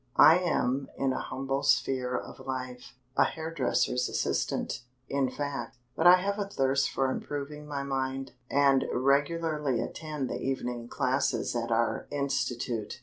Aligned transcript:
I 0.17 0.39
am 0.39 0.89
in 0.97 1.13
a 1.13 1.19
humble 1.19 1.61
sphere 1.61 2.17
of 2.17 2.47
life 2.47 2.95
a 3.15 3.23
hairdresser's 3.23 4.09
assistant, 4.09 4.81
in 5.07 5.29
fact; 5.29 5.77
but 5.95 6.07
I 6.07 6.15
have 6.15 6.39
a 6.39 6.47
thirst 6.49 6.89
for 6.89 7.11
improving 7.11 7.67
my 7.67 7.83
mind, 7.83 8.31
and 8.49 8.85
regularly 8.91 9.79
attend 9.79 10.27
the 10.27 10.41
evening 10.41 10.87
classes 10.87 11.55
at 11.55 11.69
our 11.69 12.07
institute. 12.09 12.99